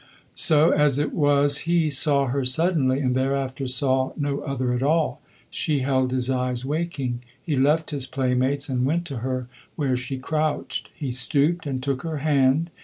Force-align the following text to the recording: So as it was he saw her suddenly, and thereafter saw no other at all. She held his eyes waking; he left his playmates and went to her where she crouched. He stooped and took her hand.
So 0.33 0.71
as 0.71 0.97
it 0.97 1.13
was 1.13 1.59
he 1.69 1.91
saw 1.91 2.25
her 2.25 2.43
suddenly, 2.43 3.01
and 3.01 3.13
thereafter 3.15 3.67
saw 3.67 4.13
no 4.17 4.39
other 4.39 4.73
at 4.73 4.81
all. 4.81 5.21
She 5.51 5.81
held 5.81 6.09
his 6.11 6.27
eyes 6.27 6.65
waking; 6.65 7.21
he 7.43 7.55
left 7.55 7.91
his 7.91 8.07
playmates 8.07 8.67
and 8.67 8.83
went 8.83 9.05
to 9.05 9.17
her 9.17 9.47
where 9.75 9.95
she 9.95 10.17
crouched. 10.17 10.89
He 10.95 11.11
stooped 11.11 11.67
and 11.67 11.83
took 11.83 12.01
her 12.01 12.17
hand. 12.17 12.71